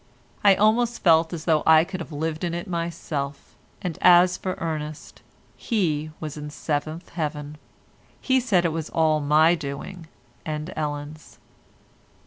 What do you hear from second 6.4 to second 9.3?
the seventh heaven. He said it was all